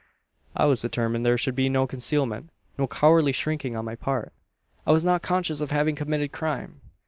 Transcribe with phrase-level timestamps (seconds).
[0.55, 4.33] "I was determined there should be no concealment no cowardly shrinking on my part.
[4.87, 6.81] I was not conscious of having committed crime.